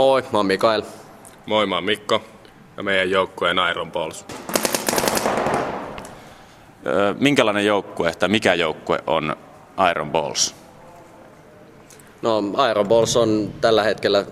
Moi, 0.00 0.22
mä 0.32 0.38
oon 0.38 0.46
Mikael. 0.46 0.82
Moi, 1.46 1.66
mä 1.66 1.74
oon 1.74 1.84
Mikko 1.84 2.22
ja 2.76 2.82
meidän 2.82 3.10
joukkueen 3.10 3.56
Iron 3.70 3.92
Balls. 3.92 4.26
Minkälainen 7.18 7.66
joukkue 7.66 8.12
tai 8.14 8.28
mikä 8.28 8.54
joukkue 8.54 8.98
on 9.06 9.36
Iron 9.90 10.10
Balls? 10.10 10.54
No 12.22 12.42
Iron 12.70 12.88
Balls 12.88 13.16
on 13.16 13.52
tällä 13.60 13.82
hetkellä 13.82 14.24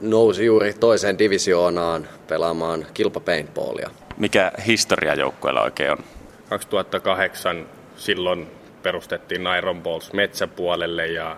nousi 0.00 0.44
juuri 0.44 0.74
toiseen 0.74 1.18
divisioonaan 1.18 2.08
pelaamaan 2.28 2.86
kilpapaintballia. 2.94 3.90
Mikä 4.16 4.52
historia 4.66 5.14
joukkueella 5.14 5.62
oikein 5.62 5.92
on? 5.92 5.98
2008 6.48 7.66
silloin 7.96 8.50
perustettiin 8.82 9.42
Iron 9.58 9.82
Balls 9.82 10.12
metsäpuolelle 10.12 11.06
ja 11.06 11.36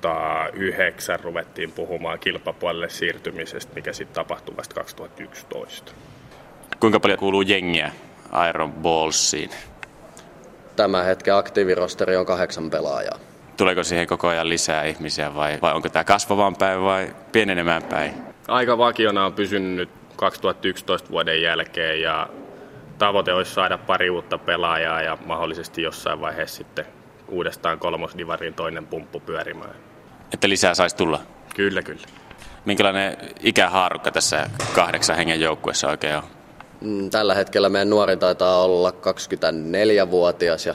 2009 0.00 1.20
ruvettiin 1.20 1.72
puhumaan 1.72 2.18
kilpapuolelle 2.18 2.88
siirtymisestä, 2.88 3.74
mikä 3.74 3.92
sitten 3.92 4.14
tapahtui 4.14 4.56
vasta 4.56 4.74
2011. 4.74 5.92
Kuinka 6.80 7.00
paljon 7.00 7.18
kuuluu 7.18 7.42
jengiä 7.42 7.92
Iron 8.48 8.72
Ballsiin? 8.72 9.50
Tämä 10.76 11.02
hetken 11.02 11.34
aktiivirosteri 11.34 12.16
on 12.16 12.26
kahdeksan 12.26 12.70
pelaajaa. 12.70 13.18
Tuleeko 13.56 13.84
siihen 13.84 14.06
koko 14.06 14.28
ajan 14.28 14.48
lisää 14.48 14.84
ihmisiä 14.84 15.34
vai, 15.34 15.58
vai 15.62 15.74
onko 15.74 15.88
tämä 15.88 16.04
kasvavaan 16.04 16.56
päin 16.56 16.82
vai 16.82 17.14
pienenemään 17.32 17.82
päin? 17.82 18.14
Aika 18.48 18.78
vakiona 18.78 19.26
on 19.26 19.32
pysynyt 19.32 19.90
2011 20.16 21.10
vuoden 21.10 21.42
jälkeen 21.42 22.00
ja 22.00 22.28
tavoite 22.98 23.32
olisi 23.32 23.54
saada 23.54 23.78
pari 23.78 24.10
uutta 24.10 24.38
pelaajaa 24.38 25.02
ja 25.02 25.18
mahdollisesti 25.26 25.82
jossain 25.82 26.20
vaiheessa 26.20 26.56
sitten 26.56 26.86
uudestaan 27.28 27.78
kolmosdivariin 27.78 28.54
toinen 28.54 28.86
pumppu 28.86 29.20
pyörimään. 29.20 29.87
Että 30.32 30.48
lisää 30.48 30.74
saisi 30.74 30.96
tulla? 30.96 31.20
Kyllä, 31.56 31.82
kyllä. 31.82 32.06
Minkälainen 32.64 33.16
ikähaarukka 33.40 34.10
tässä 34.10 34.50
kahdeksan 34.74 35.16
hengen 35.16 35.40
joukkueessa 35.40 35.88
oikein 35.88 36.16
on? 36.16 36.22
Mm, 36.80 37.10
tällä 37.10 37.34
hetkellä 37.34 37.68
meidän 37.68 37.90
nuorin 37.90 38.18
taitaa 38.18 38.64
olla 38.64 38.90
24-vuotias 38.90 40.66
ja 40.66 40.74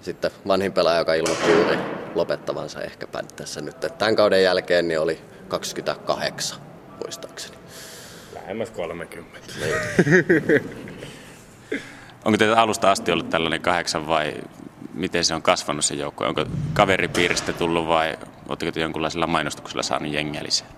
sitten 0.00 0.30
vanhin 0.48 0.72
pelaaja, 0.72 0.98
joka 0.98 1.14
ilmoitti 1.14 1.50
juuri 1.50 1.78
lopettavansa 2.14 2.82
ehkäpä 2.82 3.22
tässä 3.36 3.60
nyt. 3.60 3.76
Tämän 3.98 4.16
kauden 4.16 4.42
jälkeen 4.42 4.88
niin 4.88 5.00
oli 5.00 5.20
28 5.48 6.58
muistaakseni. 7.02 7.56
Lähemmäs 8.34 8.70
30. 8.70 9.38
Niin. 9.60 9.74
Onko 12.24 12.38
teitä 12.38 12.60
alusta 12.60 12.90
asti 12.90 13.12
ollut 13.12 13.30
tällainen 13.30 13.60
kahdeksan 13.60 14.08
vai 14.08 14.34
miten 14.94 15.24
se 15.24 15.34
on 15.34 15.42
kasvanut 15.42 15.84
se 15.84 15.94
joukko? 15.94 16.24
Onko 16.24 16.44
kaveripiiristä 16.72 17.52
tullut 17.52 17.88
vai 17.88 18.16
oletteko 18.52 18.72
te 18.72 18.80
jonkunlaisella 18.80 19.26
mainostuksella 19.26 19.82
saanut 19.82 20.12
jengiä 20.12 20.42
lisää? 20.42 20.68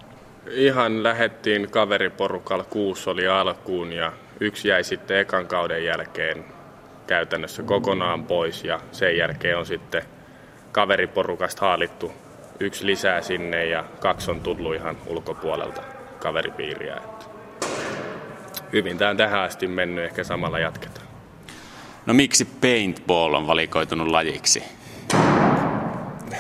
Ihan 0.51 1.03
lähettiin 1.03 1.71
kaveriporukalla, 1.71 2.65
kuusi 2.65 3.11
oli 3.11 3.29
alkuun 3.29 3.93
ja 3.93 4.13
yksi 4.41 4.69
jäi 4.69 4.85
sitten 4.85 5.19
ekan 5.19 5.47
kauden 5.47 5.85
jälkeen 5.85 6.45
käytännössä 7.07 7.63
kokonaan 7.63 8.25
pois 8.25 8.65
ja 8.65 8.81
sen 8.93 9.17
jälkeen 9.17 9.59
on 9.59 9.67
sitten 9.67 10.03
kaveriporukasta 10.73 11.61
haalittu 11.61 12.13
yksi 12.61 12.87
lisää 12.87 13.23
sinne 13.23 13.67
ja 13.67 13.85
kaksi 14.01 14.31
on 14.31 14.41
tullut 14.41 14.75
ihan 14.75 14.97
ulkopuolelta 15.07 15.83
kaveripiiriä. 16.19 17.01
Hyvin 18.73 18.99
tämä 18.99 19.11
on 19.11 19.17
tähän 19.17 19.41
asti 19.41 19.67
mennyt, 19.67 20.05
ehkä 20.05 20.25
samalla 20.25 20.59
jatketaan. 20.59 21.07
No 22.07 22.15
miksi 22.15 22.45
paintball 22.45 23.35
on 23.35 23.47
valikoitunut 23.47 24.09
lajiksi? 24.09 24.63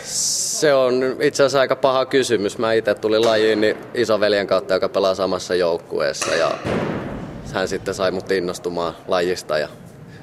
Se 0.03 0.75
on 0.75 1.17
itse 1.20 1.42
asiassa 1.42 1.61
aika 1.61 1.77
paha 1.77 2.06
kysymys. 2.06 2.59
Mä 2.59 2.73
itse 2.73 2.95
tulin 2.95 3.25
lajiin 3.25 3.61
niin 3.61 3.77
isoveljen 3.95 4.47
kautta, 4.47 4.75
joka 4.75 4.89
pelaa 4.89 5.14
samassa 5.14 5.55
joukkueessa 5.55 6.34
ja 6.34 6.51
hän 7.53 7.69
sitten 7.69 7.95
sai 7.95 8.11
mut 8.11 8.31
innostumaan 8.31 8.95
lajista 9.09 9.59
ja 9.59 9.69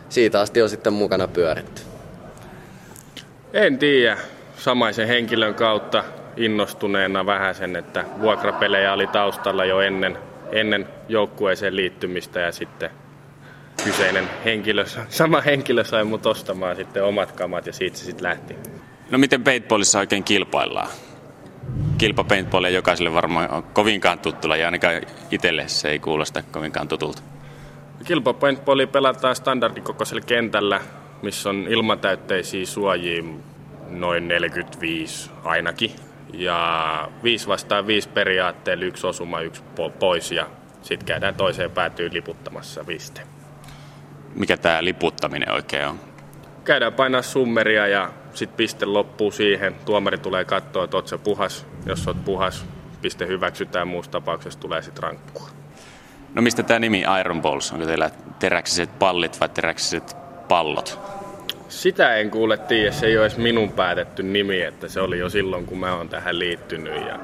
siitä 0.09 0.39
asti 0.39 0.61
on 0.61 0.69
sitten 0.69 0.93
mukana 0.93 1.27
pyöritty. 1.27 1.81
En 3.53 3.77
tiedä. 3.77 4.17
Samaisen 4.57 5.07
henkilön 5.07 5.53
kautta 5.53 6.03
innostuneena 6.37 7.25
vähän 7.25 7.55
sen, 7.55 7.75
että 7.75 8.05
vuokrapelejä 8.21 8.93
oli 8.93 9.07
taustalla 9.07 9.65
jo 9.65 9.79
ennen, 9.79 10.17
ennen 10.51 10.87
joukkueeseen 11.09 11.75
liittymistä 11.75 12.39
ja 12.39 12.51
sitten 12.51 12.89
kyseinen 13.83 14.29
henkilö, 14.45 14.85
sama 15.09 15.41
henkilö 15.41 15.83
sai 15.83 16.03
mut 16.03 16.25
ostamaan 16.25 16.75
sitten 16.75 17.03
omat 17.03 17.31
kamat 17.31 17.65
ja 17.67 17.73
siitä 17.73 17.97
se 17.97 18.05
sitten 18.05 18.23
lähti. 18.23 18.55
No 19.11 19.17
miten 19.17 19.43
paintballissa 19.43 19.99
oikein 19.99 20.23
kilpaillaan? 20.23 20.87
Kilpa 21.97 22.23
paintball 22.23 22.63
ei 22.63 22.73
jokaiselle 22.73 23.13
varmaan 23.13 23.51
on 23.51 23.63
kovinkaan 23.63 24.19
tuttu 24.19 24.47
ja 24.47 24.65
ainakaan 24.65 25.01
itselle 25.31 25.67
se 25.67 25.89
ei 25.89 25.99
kuulosta 25.99 26.43
kovinkaan 26.51 26.87
tutulta. 26.87 27.21
Kilpa 28.05 28.33
paintballia 28.33 28.87
pelataan 28.87 29.35
standardikokoisella 29.35 30.21
kentällä, 30.21 30.81
missä 31.21 31.49
on 31.49 31.65
ilmatäytteisiä 31.69 32.65
suojia 32.65 33.23
noin 33.89 34.27
45 34.27 35.31
ainakin. 35.43 35.91
Ja 36.33 37.09
viisi 37.23 37.47
vastaan 37.47 37.87
viisi 37.87 38.09
periaatteella, 38.09 38.85
yksi 38.85 39.07
osuma, 39.07 39.41
yksi 39.41 39.63
pois 39.99 40.31
ja 40.31 40.47
sitten 40.81 41.05
käydään 41.05 41.35
toiseen 41.35 41.71
päätyyn 41.71 42.13
liputtamassa 42.13 42.87
viste 42.87 43.21
mikä 44.35 44.57
tämä 44.57 44.83
liputtaminen 44.83 45.51
oikein 45.51 45.87
on? 45.87 45.99
Käydään 46.63 46.93
painaa 46.93 47.21
summeria 47.21 47.87
ja 47.87 48.11
sitten 48.33 48.57
piste 48.57 48.85
loppuu 48.85 49.31
siihen. 49.31 49.75
Tuomari 49.85 50.17
tulee 50.17 50.45
katsoa, 50.45 50.83
että 50.83 50.97
oot 50.97 51.07
se 51.07 51.17
puhas. 51.17 51.65
Jos 51.85 52.07
oot 52.07 52.25
puhas, 52.25 52.65
piste 53.01 53.27
hyväksytään. 53.27 53.87
Muussa 53.87 54.11
tapauksessa 54.11 54.59
tulee 54.59 54.81
sitten 54.81 55.03
rankkua. 55.03 55.49
No 56.33 56.41
mistä 56.41 56.63
tämä 56.63 56.79
nimi 56.79 57.03
Iron 57.19 57.41
Balls? 57.41 57.71
Onko 57.71 57.85
teillä 57.85 58.09
teräksiset 58.39 58.99
pallit 58.99 59.39
vai 59.39 59.49
teräksiset 59.49 60.17
pallot? 60.47 60.99
Sitä 61.69 62.15
en 62.15 62.31
kuule 62.31 62.57
tiedä. 62.57 62.91
Se 62.91 63.05
ei 63.05 63.17
ole 63.17 63.25
edes 63.25 63.37
minun 63.37 63.71
päätetty 63.71 64.23
nimi, 64.23 64.61
että 64.61 64.87
se 64.87 65.01
oli 65.01 65.19
jo 65.19 65.29
silloin, 65.29 65.65
kun 65.65 65.77
mä 65.77 65.95
oon 65.95 66.09
tähän 66.09 66.39
liittynyt. 66.39 67.07
Ja 67.07 67.19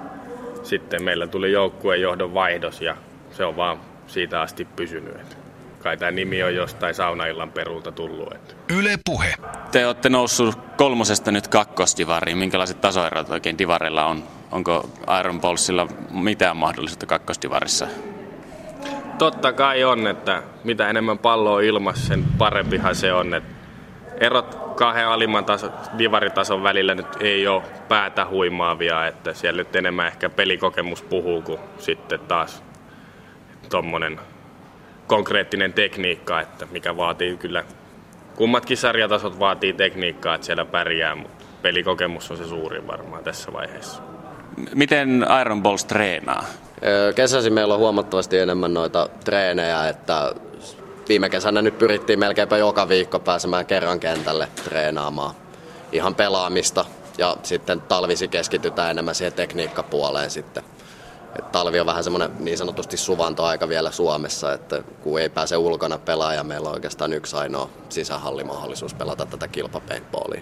sitten 0.64 1.04
meillä 1.04 1.28
tuli 1.28 1.52
joukkueen 1.52 2.02
johdon 2.02 2.34
vaihdos 2.34 2.82
ja 2.82 2.98
se 3.32 3.46
on 3.46 3.56
vaan 3.56 3.78
siitä 4.08 4.42
asti 4.42 4.68
pysynyt 4.76 5.47
kai 5.88 5.98
tämä 5.98 6.12
nimi 6.12 6.44
on 6.44 6.56
jostain 6.56 6.96
saunaillan 6.96 7.52
perulta 7.52 7.92
tullut. 7.92 8.34
Että. 8.34 8.54
Yle 8.74 8.98
Puhe. 9.06 9.34
Te 9.72 9.88
olette 9.88 10.10
noussut 10.10 10.60
kolmosesta 10.78 11.32
nyt 11.32 11.48
kakkosdivariin. 11.48 12.38
Minkälaiset 12.38 12.82
tasoerot 12.82 13.30
oikein 13.30 13.58
divarilla 13.58 14.06
on? 14.06 14.24
Onko 14.52 14.90
Iron 15.20 15.42
Ballsilla 15.42 15.88
mitään 16.12 16.58
mahdollisuutta 16.58 17.06
kakkosdivarissa? 17.06 17.88
Totta 19.18 19.54
kai 19.54 19.84
on, 19.84 20.08
että 20.08 20.44
mitä 20.64 20.90
enemmän 20.90 21.18
palloa 21.18 21.62
ilmassa, 21.62 22.08
sen 22.08 22.24
parempihan 22.38 22.96
se 22.96 23.14
on. 23.14 23.34
Että 23.34 23.54
erot 24.20 24.74
kahden 24.76 25.08
alimman 25.08 25.46
taso, 25.46 25.72
divaritason 25.98 26.64
välillä 26.64 26.96
nyt 26.96 27.08
ei 27.20 27.48
ole 27.48 27.64
päätä 27.88 28.26
huimaavia, 28.26 29.08
että 29.08 29.34
siellä 29.34 29.58
nyt 29.58 29.76
enemmän 29.76 30.08
ehkä 30.08 30.30
pelikokemus 30.30 31.02
puhuu 31.02 31.42
kuin 31.42 31.60
sitten 31.78 32.20
taas 32.20 32.64
tuommoinen 33.70 34.20
konkreettinen 35.08 35.74
tekniikka, 35.74 36.42
että 36.42 36.68
mikä 36.72 36.98
vaatii 36.98 37.38
kyllä, 37.38 37.64
kummatkin 38.36 38.78
sarjatasot 38.78 39.40
vaatii 39.40 39.74
tekniikkaa, 39.74 40.36
että 40.36 40.46
siellä 40.46 40.66
pärjää, 40.66 41.16
mutta 41.16 41.46
pelikokemus 41.62 42.32
on 42.32 42.38
se 42.38 42.48
suurin 42.48 42.88
varmaan 42.88 43.24
tässä 43.24 43.54
vaiheessa. 43.54 44.02
Miten 44.76 45.26
Iron 45.42 45.64
Balls 45.64 45.86
treenaa? 45.86 46.46
Kesäsi 47.16 47.50
meillä 47.50 47.74
on 47.74 47.80
huomattavasti 47.80 48.38
enemmän 48.38 48.74
noita 48.74 49.10
treenejä, 49.26 49.90
että 49.90 50.32
viime 51.10 51.30
kesänä 51.30 51.62
nyt 51.62 51.78
pyrittiin 51.78 52.20
melkeinpä 52.20 52.58
joka 52.58 52.90
viikko 52.90 53.20
pääsemään 53.20 53.66
kerran 53.66 54.00
kentälle 54.00 54.48
treenaamaan 54.64 55.36
ihan 55.92 56.16
pelaamista 56.16 56.86
ja 57.18 57.38
sitten 57.44 57.82
talvisi 57.82 58.28
keskitytään 58.28 58.92
enemmän 58.92 59.16
siihen 59.16 59.34
tekniikkapuoleen 59.34 60.30
sitten. 60.30 60.64
Et 61.40 61.52
talvi 61.52 61.80
on 61.80 61.86
vähän 61.86 62.04
semmoinen 62.04 62.32
niin 62.40 62.58
sanotusti 62.58 62.98
suvantoaika 62.98 63.70
vielä 63.70 63.92
Suomessa, 63.92 64.54
että 64.54 64.84
kun 65.02 65.20
ei 65.20 65.30
pääse 65.30 65.58
ulkona 65.58 65.98
pelaaja, 65.98 66.44
meillä 66.44 66.70
on 66.70 66.76
oikeastaan 66.76 67.14
yksi 67.14 67.36
ainoa 67.36 67.70
sisähallimahdollisuus 67.90 68.94
pelata 68.94 69.26
tätä 69.26 69.48
kilpapaintballia. 69.48 70.42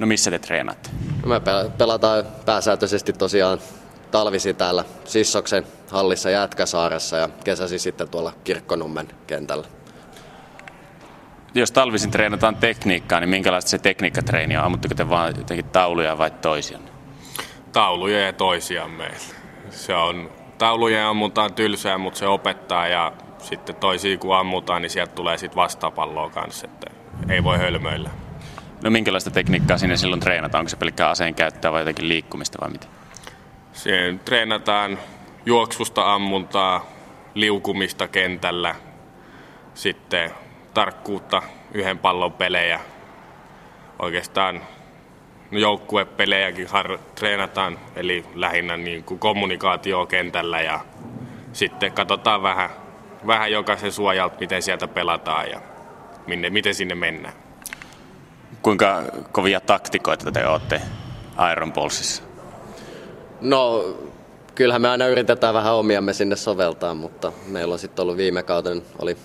No 0.00 0.06
missä 0.06 0.30
te 0.30 0.38
treenaatte? 0.38 0.90
No 1.22 1.28
me 1.28 1.40
pelataan 1.78 2.24
pääsääntöisesti 2.46 3.12
tosiaan 3.12 3.58
talvisi 4.10 4.54
täällä 4.54 4.84
Sissoksen 5.04 5.66
hallissa 5.90 6.30
Jätkäsaaressa 6.30 7.16
ja 7.16 7.28
kesäsi 7.44 7.78
sitten 7.78 8.08
tuolla 8.08 8.32
Kirkkonummen 8.44 9.08
kentällä. 9.26 9.66
Jos 11.54 11.72
talvisin 11.72 12.10
treenataan 12.10 12.56
tekniikkaa, 12.56 13.20
niin 13.20 13.28
minkälaista 13.28 13.70
se 13.70 13.78
tekniikkatreeni 13.78 14.56
on? 14.56 14.64
Ammutteko 14.64 14.94
te 14.94 15.08
vaan 15.08 15.34
jotenkin 15.38 15.64
tauluja 15.64 16.18
vai 16.18 16.30
toisia? 16.30 16.78
Tauluja 17.72 18.20
ja 18.20 18.32
toisiaan 18.32 18.90
meillä 18.90 19.16
se 19.70 19.94
on, 19.94 20.30
tauluja 20.58 21.08
ammutaan 21.08 21.54
tylsää, 21.54 21.98
mutta 21.98 22.18
se 22.18 22.26
opettaa 22.26 22.88
ja 22.88 23.12
sitten 23.38 23.76
toisia 23.76 24.18
kun 24.18 24.36
ammutaan, 24.36 24.82
niin 24.82 24.90
sieltä 24.90 25.14
tulee 25.14 25.38
sitten 25.38 25.56
vastapalloa 25.56 26.30
kanssa, 26.30 26.66
että 26.66 26.90
ei 27.28 27.44
voi 27.44 27.58
hölmöillä. 27.58 28.10
No 28.82 28.90
minkälaista 28.90 29.30
tekniikkaa 29.30 29.78
sinne 29.78 29.96
silloin 29.96 30.20
treenataan? 30.20 30.60
Onko 30.60 30.68
se 30.68 30.76
pelkkää 30.76 31.10
aseen 31.10 31.34
käyttöä 31.34 31.72
vai 31.72 31.80
jotenkin 31.80 32.08
liikkumista 32.08 32.58
vai 32.60 32.70
mitä? 32.70 32.86
Siihen 33.72 34.18
treenataan 34.18 34.98
juoksusta, 35.46 36.14
ammuntaa, 36.14 36.86
liukumista 37.34 38.08
kentällä, 38.08 38.74
sitten 39.74 40.30
tarkkuutta, 40.74 41.42
yhden 41.74 41.98
pallon 41.98 42.32
pelejä. 42.32 42.80
Oikeastaan 43.98 44.60
joukkuepelejäkin 45.50 46.66
har- 46.66 46.98
treenataan, 47.14 47.78
eli 47.96 48.24
lähinnä 48.34 48.76
niin 48.76 49.04
kuin 49.04 49.20
kommunikaatio 49.20 50.06
kentällä 50.06 50.60
ja 50.60 50.80
sitten 51.52 51.92
katsotaan 51.92 52.42
vähän, 52.42 52.70
vähän 53.26 53.52
jokaisen 53.52 53.92
suojalta, 53.92 54.36
miten 54.40 54.62
sieltä 54.62 54.88
pelataan 54.88 55.50
ja 55.50 55.60
minne, 56.26 56.50
miten 56.50 56.74
sinne 56.74 56.94
mennään. 56.94 57.34
Kuinka 58.62 59.02
kovia 59.32 59.60
taktikoita 59.60 60.32
te 60.32 60.46
olette 60.46 60.80
Iron 61.52 61.72
Ballsissa? 61.72 62.22
No, 63.40 63.84
kyllähän 64.54 64.82
me 64.82 64.88
aina 64.88 65.06
yritetään 65.06 65.54
vähän 65.54 65.74
omiamme 65.74 66.12
sinne 66.12 66.36
soveltaa, 66.36 66.94
mutta 66.94 67.32
meillä 67.46 67.72
on 67.72 67.78
sitten 67.78 68.02
ollut 68.02 68.16
viime 68.16 68.42
kauden, 68.42 68.82
oli 68.98 69.16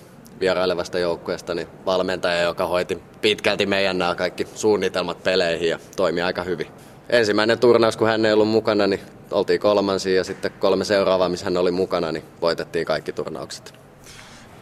vierailevasta 0.42 0.98
joukkueesta, 0.98 1.54
niin 1.54 1.68
valmentaja, 1.86 2.42
joka 2.42 2.66
hoiti 2.66 3.02
pitkälti 3.20 3.66
meidän 3.66 3.98
nämä 3.98 4.14
kaikki 4.14 4.48
suunnitelmat 4.54 5.22
peleihin 5.22 5.68
ja 5.68 5.78
toimi 5.96 6.22
aika 6.22 6.42
hyvin. 6.42 6.66
Ensimmäinen 7.08 7.58
turnaus, 7.58 7.96
kun 7.96 8.08
hän 8.08 8.26
ei 8.26 8.32
ollut 8.32 8.48
mukana, 8.48 8.86
niin 8.86 9.00
oltiin 9.30 9.60
kolmansia 9.60 10.16
ja 10.16 10.24
sitten 10.24 10.50
kolme 10.58 10.84
seuraavaa, 10.84 11.28
missä 11.28 11.46
hän 11.46 11.56
oli 11.56 11.70
mukana, 11.70 12.12
niin 12.12 12.24
voitettiin 12.40 12.86
kaikki 12.86 13.12
turnaukset. 13.12 13.74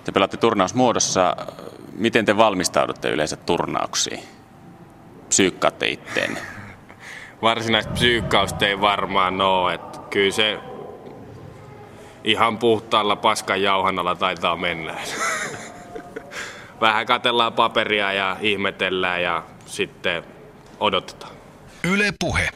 Te 0.04 0.12
pelaatte 0.12 0.36
turnausmuodossa. 0.36 1.36
Miten 1.92 2.24
te 2.24 2.36
valmistaudutte 2.36 3.10
yleensä 3.10 3.36
turnauksiin? 3.36 4.20
Psyykkaatte 5.28 5.88
itteen? 5.88 6.38
Varsinaista 7.42 7.92
psyykkausta 7.92 8.66
ei 8.66 8.80
varmaan 8.80 9.40
ole. 9.40 9.74
Että 9.74 9.98
kyllä 10.10 10.32
se 10.32 10.58
ihan 12.24 12.58
puhtaalla 12.58 13.16
paskan 13.16 13.62
jauhannalla 13.62 14.14
taitaa 14.14 14.56
mennä. 14.56 14.94
Vähän 16.80 17.06
katellaan 17.06 17.52
paperia 17.52 18.12
ja 18.12 18.36
ihmetellään 18.40 19.22
ja 19.22 19.42
sitten 19.66 20.24
odotetaan. 20.80 21.32
Yle 21.84 22.12
Puhe. 22.20 22.48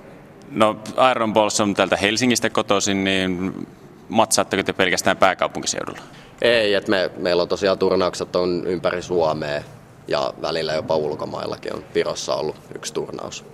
No 0.51 0.81
Iron 1.11 1.33
Balls 1.33 1.61
on 1.61 1.75
täältä 1.75 1.97
Helsingistä 1.97 2.51
kotoisin, 2.51 3.05
niin 3.05 3.67
matsaatteko 4.09 4.63
te 4.63 4.73
pelkästään 4.73 5.17
pääkaupunkiseudulla? 5.17 6.01
Ei, 6.43 6.75
että 6.75 6.91
me, 6.91 7.11
meillä 7.17 7.43
on 7.43 7.49
tosiaan 7.49 7.79
turnaukset 7.79 8.37
on 8.37 8.63
ympäri 8.67 9.03
Suomea 9.03 9.63
ja 10.09 10.33
välillä 10.43 10.73
jopa 10.73 10.97
ulkomaillakin 10.97 11.75
on 11.75 11.85
Virossa 11.95 12.35
ollut 12.35 12.57
yksi 12.75 12.95
turnaus. 12.95 13.45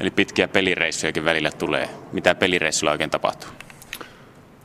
Eli 0.00 0.10
pitkiä 0.10 0.48
pelireissujakin 0.48 1.24
välillä 1.24 1.50
tulee. 1.50 1.88
Mitä 2.12 2.34
pelireissulla 2.34 2.92
oikein 2.92 3.10
tapahtuu? 3.10 3.50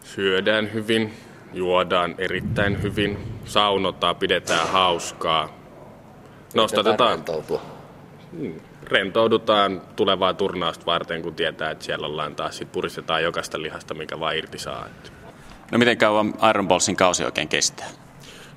Syödään 0.04 0.74
hyvin, 0.74 1.14
juodaan 1.54 2.16
erittäin 2.18 2.82
hyvin, 2.84 3.35
saunotaan, 3.46 4.16
pidetään 4.16 4.68
hauskaa. 4.68 5.50
Nostatetaan, 6.54 7.24
rentoudutaan 8.84 9.82
tulevaa 9.96 10.34
turnausta 10.34 10.86
varten, 10.86 11.22
kun 11.22 11.36
tietää, 11.36 11.72
että 11.72 11.86
siellä 11.86 12.08
ollaan 12.08 12.36
taas, 12.36 12.58
sit 12.58 12.72
puristetaan 12.72 13.24
jokaista 13.24 13.62
lihasta, 13.62 13.94
mikä 13.94 14.20
vaan 14.20 14.38
irti 14.38 14.60
saa. 14.60 14.88
No 15.72 15.78
miten 15.78 15.98
kauan 15.98 16.34
Iron 16.50 16.68
Ballsin 16.68 16.96
kausi 16.96 17.26
oikein 17.26 17.48
kestää? 17.48 17.88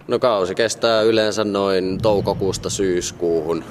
No 0.09 0.19
kausi 0.19 0.55
kestää 0.55 1.03
yleensä 1.03 1.45
noin 1.45 1.99
toukokuusta 2.03 2.71
syyskuuhun. 2.71 3.65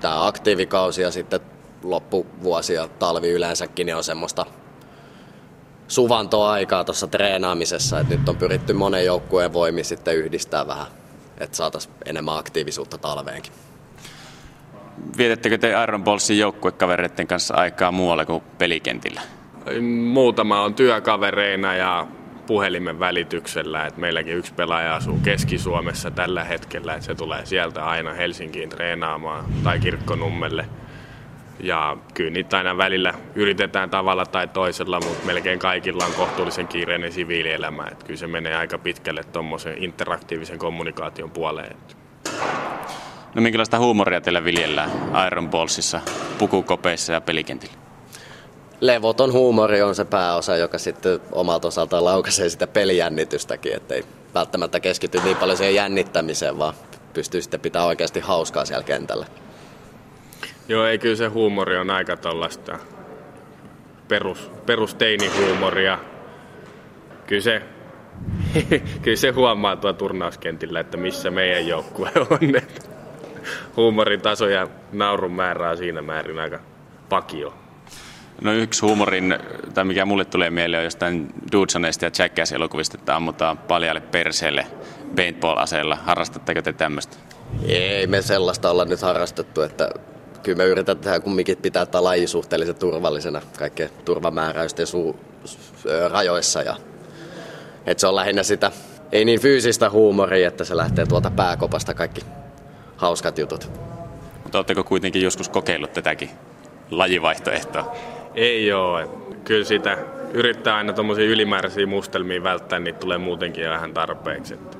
Tämä 0.00 0.26
aktiivikausi 0.26 1.02
ja 1.02 1.10
sitten 1.10 1.40
loppuvuosi 1.82 2.74
ja 2.74 2.88
talvi 2.98 3.30
yleensäkin 3.30 3.86
niin 3.86 3.96
on 3.96 4.04
semmoista 4.04 4.46
suvantoaikaa 5.88 6.84
tuossa 6.84 7.06
treenaamisessa. 7.06 8.00
Et 8.00 8.08
nyt 8.08 8.28
on 8.28 8.36
pyritty 8.36 8.72
monen 8.72 9.04
joukkueen 9.04 9.52
voimin 9.52 9.84
sitten 9.84 10.16
yhdistää 10.16 10.66
vähän, 10.66 10.86
että 11.38 11.56
saataisiin 11.56 11.94
enemmän 12.04 12.38
aktiivisuutta 12.38 12.98
talveenkin. 12.98 13.52
Vietettekö 15.18 15.58
te 15.58 15.72
Iron 15.82 16.04
Ballsin 16.04 16.38
joukkuekavereiden 16.38 17.26
kanssa 17.26 17.54
aikaa 17.54 17.92
muualla 17.92 18.24
kuin 18.24 18.42
pelikentillä? 18.58 19.20
Muutama 20.12 20.62
on 20.62 20.74
työkavereina 20.74 21.74
ja 21.74 22.06
puhelimen 22.46 23.00
välityksellä. 23.00 23.86
Et 23.86 23.96
meilläkin 23.96 24.36
yksi 24.36 24.54
pelaaja 24.54 24.96
asuu 24.96 25.18
Keski-Suomessa 25.22 26.10
tällä 26.10 26.44
hetkellä, 26.44 26.94
että 26.94 27.06
se 27.06 27.14
tulee 27.14 27.46
sieltä 27.46 27.84
aina 27.84 28.12
Helsinkiin 28.12 28.68
treenaamaan 28.68 29.44
tai 29.64 29.78
Kirkkonummelle. 29.78 30.66
Ja 31.60 31.96
kyllä 32.14 32.30
niitä 32.30 32.56
aina 32.56 32.76
välillä 32.76 33.14
yritetään 33.34 33.90
tavalla 33.90 34.26
tai 34.26 34.48
toisella, 34.48 35.00
mutta 35.00 35.26
melkein 35.26 35.58
kaikilla 35.58 36.04
on 36.04 36.12
kohtuullisen 36.12 36.68
kiireinen 36.68 37.12
siviilielämä. 37.12 37.84
Et 37.92 38.04
kyllä 38.04 38.18
se 38.18 38.26
menee 38.26 38.56
aika 38.56 38.78
pitkälle 38.78 39.22
tuommoisen 39.32 39.84
interaktiivisen 39.84 40.58
kommunikaation 40.58 41.30
puoleen. 41.30 41.76
No 43.34 43.42
minkälaista 43.42 43.78
huumoria 43.78 44.20
teillä 44.20 44.44
viljellään 44.44 44.90
Iron 45.26 45.50
Ballsissa, 45.50 46.00
pukukopeissa 46.38 47.12
ja 47.12 47.20
pelikentillä? 47.20 47.74
Levoton 48.80 49.32
huumori 49.32 49.82
on 49.82 49.94
se 49.94 50.04
pääosa, 50.04 50.56
joka 50.56 50.78
sitten 50.78 51.20
omalta 51.32 51.68
osaltaan 51.68 52.04
laukaisee 52.04 52.48
sitä 52.48 52.66
pelijännitystäkin, 52.66 53.76
ettei 53.76 54.04
välttämättä 54.34 54.80
keskity 54.80 55.20
niin 55.24 55.36
paljon 55.36 55.58
siihen 55.58 55.74
jännittämiseen, 55.74 56.58
vaan 56.58 56.74
pystyy 57.12 57.42
sitten 57.42 57.60
pitää 57.60 57.84
oikeasti 57.84 58.20
hauskaa 58.20 58.64
siellä 58.64 58.84
kentällä. 58.84 59.26
Joo, 60.68 60.86
ei 60.86 60.98
kyllä 60.98 61.16
se 61.16 61.26
huumori 61.26 61.76
on 61.76 61.90
aika 61.90 62.16
tollasta 62.16 62.78
perus, 64.08 64.50
perusteinihuumoria. 64.66 65.98
Kyllä 67.26 67.42
se, 67.42 67.62
kyllä 69.02 69.16
se 69.16 69.30
huomaa 69.30 69.76
tuo 69.76 69.92
turnauskentillä, 69.92 70.80
että 70.80 70.96
missä 70.96 71.30
meidän 71.30 71.66
joukkue 71.66 72.10
on. 72.30 72.56
Että 72.56 72.88
huumorin 73.76 74.20
taso 74.20 74.48
ja 74.48 74.68
naurun 74.92 75.32
määrä 75.32 75.70
on 75.70 75.76
siinä 75.76 76.02
määrin 76.02 76.38
aika 76.38 76.58
pakio. 77.08 77.54
No 78.40 78.52
yksi 78.52 78.86
huumorin, 78.86 79.38
tai 79.74 79.84
mikä 79.84 80.04
mulle 80.04 80.24
tulee 80.24 80.50
mieleen, 80.50 80.80
on 80.80 80.84
jostain 80.84 81.28
Dudsoneista 81.52 82.04
ja 82.04 82.10
Jackass-elokuvista, 82.18 82.98
että 82.98 83.16
ammutaan 83.16 83.58
paljalle 83.58 84.00
perseelle 84.00 84.66
paintball-aseella. 85.16 85.98
Harrastatteko 86.04 86.62
te 86.62 86.72
tämmöistä? 86.72 87.16
Ei 87.68 88.06
me 88.06 88.22
sellaista 88.22 88.70
olla 88.70 88.84
nyt 88.84 89.02
harrastettu, 89.02 89.62
että 89.62 89.90
kyllä 90.46 90.56
me 90.56 90.64
yritetään 90.64 91.22
kumminkin 91.22 91.56
pitää 91.56 91.86
tämä 91.86 92.04
laji 92.04 92.26
suhteellisen 92.26 92.74
turvallisena 92.74 93.42
kaikkien 93.58 93.90
turvamääräysten 94.04 94.86
su- 94.86 95.16
rajoissa. 96.12 96.62
Ja, 96.62 96.76
että 97.86 98.00
se 98.00 98.06
on 98.06 98.16
lähinnä 98.16 98.42
sitä, 98.42 98.72
ei 99.12 99.24
niin 99.24 99.40
fyysistä 99.40 99.90
huumoria, 99.90 100.48
että 100.48 100.64
se 100.64 100.76
lähtee 100.76 101.06
tuolta 101.06 101.30
pääkopasta 101.30 101.94
kaikki 101.94 102.20
hauskat 102.96 103.38
jutut. 103.38 103.70
Mutta 104.42 104.58
oletteko 104.58 104.84
kuitenkin 104.84 105.22
joskus 105.22 105.48
kokeillut 105.48 105.92
tätäkin 105.92 106.30
lajivaihtoehtoa? 106.90 107.96
Ei 108.34 108.72
oo. 108.72 109.26
Kyllä 109.44 109.64
sitä 109.64 109.98
yrittää 110.32 110.76
aina 110.76 110.92
tuommoisia 110.92 111.24
ylimääräisiä 111.24 111.86
mustelmia 111.86 112.42
välttää, 112.42 112.78
niitä 112.78 112.98
tulee 112.98 113.18
muutenkin 113.18 113.68
vähän 113.68 113.94
tarpeeksi. 113.94 114.54
Että 114.54 114.76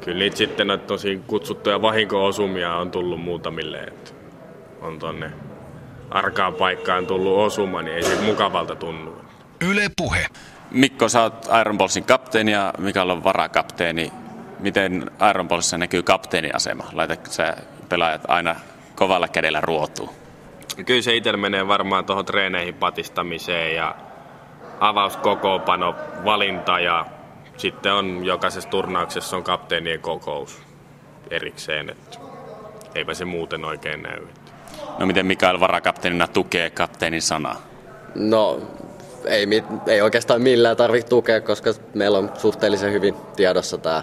kyllä 0.00 0.18
niitä 0.18 0.36
sitten 0.36 0.66
noita 0.66 0.86
tosi 0.86 1.20
kutsuttuja 1.26 1.82
vahinko-osumia 1.82 2.74
on 2.74 2.90
tullut 2.90 3.20
muutamille. 3.20 3.78
Että 3.78 4.17
on 4.80 4.98
tonne 4.98 5.32
arkaan 6.10 6.54
paikkaan 6.54 7.06
tullut 7.06 7.38
osuma, 7.38 7.82
niin 7.82 7.96
ei 7.96 8.02
se 8.02 8.20
mukavalta 8.20 8.76
tunnu. 8.76 9.16
Yle 9.60 9.90
Puhe. 9.96 10.26
Mikko, 10.70 11.08
sä 11.08 11.22
oot 11.22 11.48
Iron 11.60 11.78
Ballsin 11.78 12.04
kapteeni 12.04 12.52
ja 12.52 12.72
Mikael 12.78 13.10
on 13.10 13.24
varakapteeni. 13.24 14.12
Miten 14.58 15.10
Iron 15.30 15.48
Ballsissa 15.48 15.78
näkyy 15.78 16.02
kapteenin 16.02 16.56
asema? 16.56 16.84
Laitatko 16.92 17.30
sä 17.30 17.56
pelaajat 17.88 18.22
aina 18.28 18.56
kovalla 18.94 19.28
kädellä 19.28 19.60
ruotuun? 19.60 20.10
Kyllä 20.86 21.02
se 21.02 21.16
itsellä 21.16 21.36
menee 21.36 21.68
varmaan 21.68 22.04
tuohon 22.04 22.24
treeneihin 22.24 22.74
patistamiseen 22.74 23.74
ja 23.74 23.94
avauskokoopano, 24.80 25.94
valinta 26.24 26.80
ja 26.80 27.06
sitten 27.56 27.92
on 27.92 28.24
jokaisessa 28.24 28.70
turnauksessa 28.70 29.36
on 29.36 29.44
kapteenien 29.44 30.00
kokous 30.00 30.62
erikseen. 31.30 31.90
Että 31.90 32.18
eipä 32.94 33.14
se 33.14 33.24
muuten 33.24 33.64
oikein 33.64 34.02
näy. 34.02 34.26
No 34.98 35.06
miten 35.06 35.26
Mikael 35.26 35.60
varakapteenina 35.60 36.28
tukee 36.28 36.70
kapteenin 36.70 37.22
sanaa? 37.22 37.62
No 38.14 38.60
ei, 39.24 39.46
mit- 39.46 39.64
ei 39.88 40.00
oikeastaan 40.02 40.42
millään 40.42 40.76
tarvitse 40.76 41.08
tukea, 41.08 41.40
koska 41.40 41.70
meillä 41.94 42.18
on 42.18 42.30
suhteellisen 42.38 42.92
hyvin 42.92 43.14
tiedossa 43.36 43.78
tämä, 43.78 44.02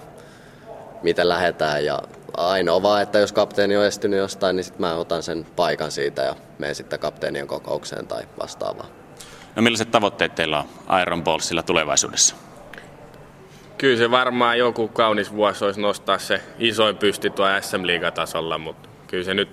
miten 1.03 1.29
lähdetään. 1.29 1.85
Ja 1.85 1.99
ainoa 2.37 2.81
vaan, 2.83 3.01
että 3.01 3.19
jos 3.19 3.31
kapteeni 3.33 3.77
on 3.77 3.85
estynyt 3.85 4.19
jostain, 4.19 4.55
niin 4.55 4.63
sitten 4.63 4.81
mä 4.81 4.95
otan 4.95 5.23
sen 5.23 5.45
paikan 5.55 5.91
siitä 5.91 6.21
ja 6.21 6.35
menen 6.59 6.75
sitten 6.75 6.99
kapteenien 6.99 7.47
kokoukseen 7.47 8.07
tai 8.07 8.23
vastaavaan. 8.41 8.89
No 9.55 9.61
millaiset 9.61 9.91
tavoitteet 9.91 10.35
teillä 10.35 10.59
on 10.59 10.99
Iron 11.01 11.23
Ballsilla 11.23 11.63
tulevaisuudessa? 11.63 12.35
Kyllä 13.77 13.97
se 13.97 14.11
varmaan 14.11 14.57
joku 14.57 14.87
kaunis 14.87 15.33
vuosi 15.33 15.65
olisi 15.65 15.81
nostaa 15.81 16.17
se 16.17 16.41
isoin 16.59 16.97
pysti 16.97 17.29
tuo 17.29 17.45
SM-liigatasolla, 17.61 18.57
mutta 18.57 18.89
kyllä 19.07 19.23
se 19.23 19.33
nyt 19.33 19.49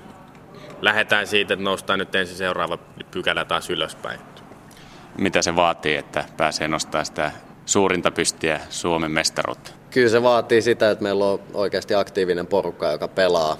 lähdetään 0.82 1.26
siitä, 1.26 1.54
että 1.54 1.64
noustaan 1.64 1.98
nyt 1.98 2.14
ensin 2.14 2.36
seuraava 2.36 2.78
pykälä 3.10 3.44
taas 3.44 3.70
ylöspäin. 3.70 4.20
mitä 5.18 5.42
se 5.42 5.56
vaatii, 5.56 5.96
että 5.96 6.24
pääsee 6.36 6.68
nostamaan 6.68 7.06
sitä 7.06 7.32
suurinta 7.66 8.10
pystiä 8.10 8.60
Suomen 8.70 9.10
mestaruutta? 9.10 9.70
Kyllä 9.90 10.08
se 10.08 10.22
vaatii 10.22 10.62
sitä, 10.62 10.90
että 10.90 11.02
meillä 11.02 11.24
on 11.24 11.40
oikeasti 11.54 11.94
aktiivinen 11.94 12.46
porukka, 12.46 12.92
joka 12.92 13.08
pelaa. 13.08 13.56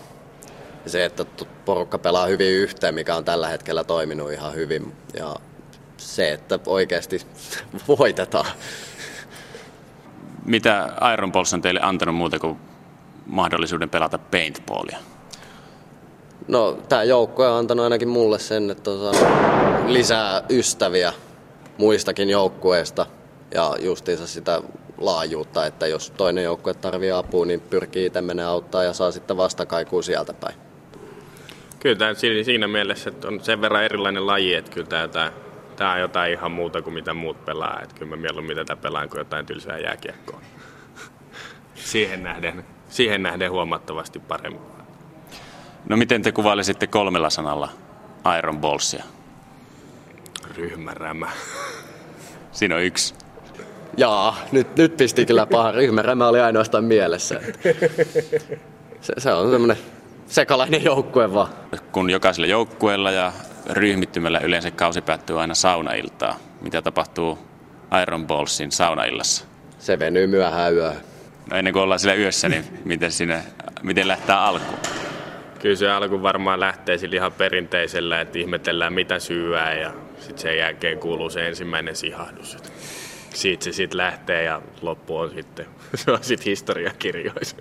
Ja 0.85 0.91
se, 0.91 1.05
että 1.05 1.25
porukka 1.65 1.99
pelaa 1.99 2.27
hyvin 2.27 2.53
yhteen, 2.53 2.95
mikä 2.95 3.17
on 3.17 3.25
tällä 3.25 3.49
hetkellä 3.49 3.85
toiminut 3.85 4.33
ihan 4.33 4.55
hyvin. 4.55 4.93
Ja 5.15 5.37
se, 5.97 6.33
että 6.33 6.59
oikeasti 6.67 7.21
voitetaan. 7.99 8.47
Mitä 10.45 10.89
Iron 11.13 11.33
Balls 11.33 11.55
on 11.55 11.63
teille 11.63 11.81
antanut 11.83 12.15
muuta 12.15 12.39
kuin 12.39 12.59
mahdollisuuden 13.27 13.91
pelata 13.91 14.19
paintballia? 14.19 14.99
No, 16.49 16.79
tämä 16.89 17.03
joukko 17.03 17.47
on 17.47 17.59
antanut 17.59 17.85
ainakin 17.85 18.09
mulle 18.09 18.39
sen, 18.39 18.71
että 18.71 18.91
on 18.91 19.15
saanut 19.15 19.91
lisää 19.91 20.43
ystäviä 20.51 21.13
muistakin 21.79 22.31
joukkueista 22.31 23.07
ja 23.55 23.75
justiinsa 23.81 24.27
sitä 24.27 24.63
laajuutta, 24.99 25.67
että 25.67 25.87
jos 25.87 26.11
toinen 26.11 26.45
joukkue 26.45 26.75
tarvii 26.75 27.11
apua, 27.11 27.47
niin 27.47 27.61
pyrkii 27.61 28.07
itse 28.07 28.21
mennä 28.21 28.49
auttaa 28.49 28.85
ja 28.85 28.93
saa 28.93 29.11
sitten 29.11 29.37
vastakaikua 29.37 30.03
sieltä 30.03 30.33
päin. 30.33 30.55
Kyllä 31.81 31.97
tämä 31.97 32.15
siinä 32.43 32.69
mielessä, 32.69 33.11
että 33.11 33.29
on 33.29 33.41
sen 33.41 33.61
verran 33.61 33.85
erilainen 33.85 34.27
laji, 34.27 34.55
että 34.55 34.71
kyllä 34.71 34.87
tämä, 34.87 35.09
tämä, 35.09 35.33
tämä 35.77 35.93
on 35.93 36.01
jotain 36.01 36.33
ihan 36.33 36.53
muuta 36.53 36.83
kuin 36.83 36.95
mitä 36.95 37.15
muut 37.15 37.45
pelaa. 37.45 37.81
Että 37.83 37.95
kyllä 37.95 38.11
mä 38.11 38.17
mieluummin 38.17 38.57
tätä 38.57 38.77
pelaan 38.77 39.09
kuin 39.09 39.19
jotain 39.19 39.47
tylsää 39.47 39.79
jääkiekkoa. 39.79 40.41
siihen, 41.75 42.23
nähden, 42.23 42.65
siihen 42.89 43.23
nähden 43.23 43.51
huomattavasti 43.51 44.19
paremmin. 44.19 44.82
No 45.93 45.97
miten 45.97 46.23
te 46.23 46.33
kuvailisitte 46.33 46.87
kolmella 46.87 47.31
sanalla 47.31 47.69
Iron 48.39 48.59
Ballsia? 48.59 49.05
Ryhmärämä. 50.57 51.31
Siinä 52.53 52.75
on 52.75 52.83
yksi. 52.83 53.15
Jaa, 53.97 54.37
nyt, 54.53 54.77
nyt 54.77 54.97
pisti 54.97 55.27
kyllä 55.27 55.47
paha 55.47 55.73
ryhmärämä 55.73 56.29
oli 56.29 56.41
ainoastaan 56.41 56.85
mielessä. 56.85 57.41
Se, 59.01 59.13
se 59.19 59.33
on 59.33 59.51
semmoinen 59.51 59.77
sekalainen 60.27 60.85
joukkue 60.85 61.35
vaan. 61.35 61.49
Kun 61.93 62.11
jokaisella 62.11 62.47
joukkueella 62.47 63.11
ja 63.11 63.33
ryhmittymällä 63.71 64.41
yleensä 64.41 64.71
kausi 64.71 65.01
päättyy 65.01 65.41
aina 65.41 65.55
saunailtaa. 65.55 66.39
Mitä 66.61 66.83
tapahtuu 66.83 67.39
Iron 68.03 68.27
Ballsin 68.27 68.73
saunaillassa? 68.73 69.45
Se 69.79 69.99
venyy 69.99 70.27
myöhään 70.27 70.75
yöhön. 70.75 71.01
No 71.51 71.57
ennen 71.57 71.73
kuin 71.73 71.83
ollaan 71.83 72.01
siellä 72.01 72.21
yössä, 72.23 72.49
niin 72.49 72.65
miten, 72.85 73.13
sinne, 73.13 73.43
miten 73.83 74.09
lähtee 74.09 74.35
alkuun? 74.35 74.79
Kyllä 75.63 75.77
se 75.77 75.91
alku 75.91 76.23
varmaan 76.23 76.61
lähtee 76.61 76.99
sillä 76.99 77.17
ihan 77.17 77.33
perinteisellä, 77.33 78.21
että 78.21 78.39
ihmetellään 78.39 78.93
mitä 78.93 79.19
syyää 79.19 79.75
ja 79.75 79.93
sitten 80.19 80.39
sen 80.39 80.59
jälkeen 80.59 80.99
kuuluu 80.99 81.31
se 81.31 81.47
ensimmäinen 81.49 81.97
sihahdus. 81.97 82.57
Siitä 83.35 83.65
se 83.65 83.73
sitten 83.73 83.99
lähtee 83.99 84.43
ja 84.43 84.63
loppu 84.81 85.17
on 85.17 85.31
sitten, 85.31 85.67
se 85.95 86.11
on 86.11 86.19
sitten 86.23 86.45
historiakirjoissa. 86.45 87.57